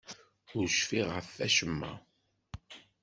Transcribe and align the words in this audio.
Ur 0.57 0.65
cfiɣ 0.77 1.07
ɣef 1.15 1.27
wacemma. 1.37 1.91